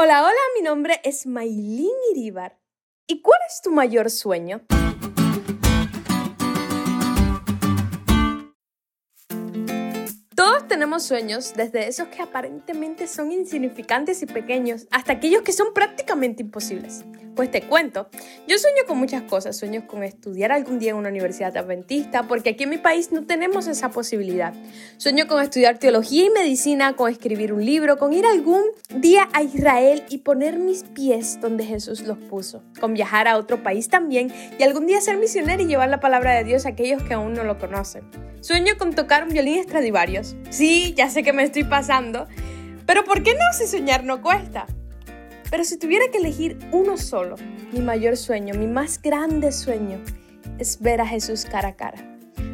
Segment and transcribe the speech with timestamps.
[0.00, 2.56] Hola, hola, mi nombre es Maylin Iribar.
[3.08, 4.60] ¿Y cuál es tu mayor sueño?
[10.36, 15.74] Todos tenemos sueños, desde esos que aparentemente son insignificantes y pequeños, hasta aquellos que son
[15.74, 17.04] prácticamente imposibles.
[17.38, 18.08] Pues te cuento,
[18.48, 22.50] yo sueño con muchas cosas, sueño con estudiar algún día en una universidad adventista, porque
[22.50, 24.52] aquí en mi país no tenemos esa posibilidad.
[24.96, 28.62] Sueño con estudiar teología y medicina, con escribir un libro, con ir algún
[28.92, 33.62] día a Israel y poner mis pies donde Jesús los puso, con viajar a otro
[33.62, 37.04] país también y algún día ser misionero y llevar la palabra de Dios a aquellos
[37.04, 38.02] que aún no lo conocen.
[38.40, 40.34] Sueño con tocar un violín Stradivarius.
[40.50, 42.26] Sí, ya sé que me estoy pasando,
[42.84, 44.66] pero ¿por qué no si soñar no cuesta?
[45.50, 47.36] Pero si tuviera que elegir uno solo,
[47.72, 49.98] mi mayor sueño, mi más grande sueño,
[50.58, 51.98] es ver a Jesús cara a cara.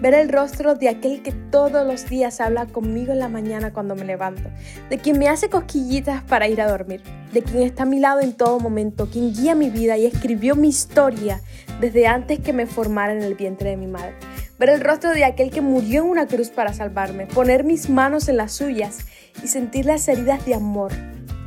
[0.00, 3.96] Ver el rostro de aquel que todos los días habla conmigo en la mañana cuando
[3.96, 4.50] me levanto,
[4.90, 8.20] de quien me hace cosquillitas para ir a dormir, de quien está a mi lado
[8.20, 11.40] en todo momento, quien guía mi vida y escribió mi historia
[11.80, 14.14] desde antes que me formara en el vientre de mi madre.
[14.58, 18.28] Ver el rostro de aquel que murió en una cruz para salvarme, poner mis manos
[18.28, 18.98] en las suyas
[19.42, 20.92] y sentir las heridas de amor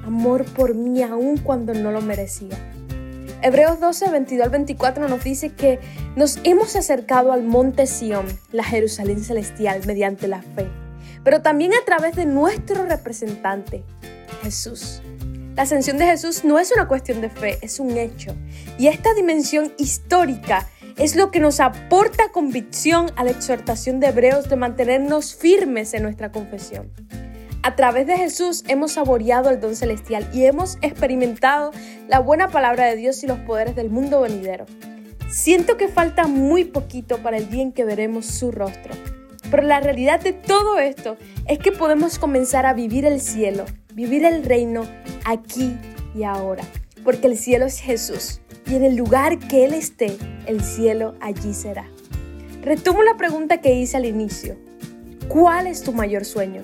[0.06, 2.58] amor por mí aun cuando no lo merecía.
[3.42, 5.80] Hebreos 12, 22 al 24 nos dice que
[6.16, 10.68] nos hemos acercado al monte Sión, la Jerusalén celestial, mediante la fe,
[11.24, 13.84] pero también a través de nuestro representante,
[14.44, 15.02] Jesús.
[15.56, 18.36] La ascensión de Jesús no es una cuestión de fe, es un hecho.
[18.78, 24.50] Y esta dimensión histórica es lo que nos aporta convicción a la exhortación de Hebreos
[24.50, 26.92] de mantenernos firmes en nuestra confesión.
[27.62, 31.72] A través de Jesús hemos saboreado el don celestial y hemos experimentado
[32.08, 34.66] la buena palabra de Dios y los poderes del mundo venidero.
[35.30, 38.94] Siento que falta muy poquito para el día en que veremos su rostro.
[39.52, 44.24] Pero la realidad de todo esto es que podemos comenzar a vivir el cielo, vivir
[44.24, 44.88] el reino
[45.26, 45.76] aquí
[46.16, 46.64] y ahora.
[47.04, 51.54] Porque el cielo es Jesús y en el lugar que Él esté, el cielo allí
[51.54, 51.86] será.
[52.62, 54.56] Retomo la pregunta que hice al inicio.
[55.28, 56.64] ¿Cuál es tu mayor sueño?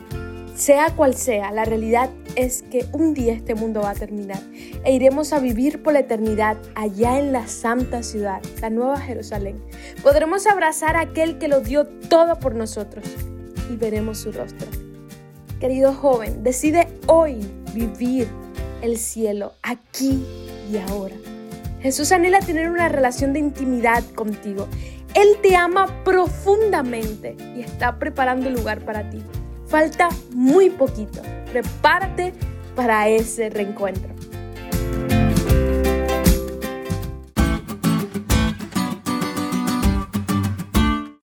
[0.55, 4.39] Sea cual sea, la realidad es que un día este mundo va a terminar
[4.85, 9.61] e iremos a vivir por la eternidad allá en la santa ciudad, la Nueva Jerusalén.
[10.01, 13.03] Podremos abrazar a aquel que lo dio todo por nosotros
[13.69, 14.67] y veremos su rostro.
[15.59, 17.39] Querido joven, decide hoy
[17.73, 18.29] vivir
[18.81, 20.25] el cielo aquí
[20.71, 21.15] y ahora.
[21.81, 24.69] Jesús anhela tener una relación de intimidad contigo.
[25.15, 29.21] Él te ama profundamente y está preparando lugar para ti.
[29.67, 31.21] Falta muy poquito.
[31.51, 32.33] Prepárate
[32.75, 34.13] para ese reencuentro.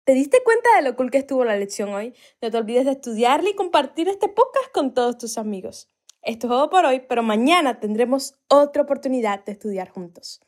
[0.03, 2.13] ¿Te diste cuenta de lo cool que estuvo la lección hoy?
[2.41, 5.87] No te olvides de estudiarla y compartir este podcast con todos tus amigos.
[6.21, 10.41] Esto es todo por hoy, pero mañana tendremos otra oportunidad de estudiar juntos.